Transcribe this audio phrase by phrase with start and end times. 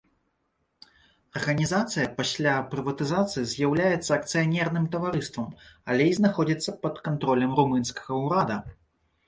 [1.39, 5.47] Арганізацыя пасля прыватызацыі з'яўляецца акцыянерным таварыстам,
[5.93, 8.63] але і знаходзіцца пад кантролем румынскага ўрада.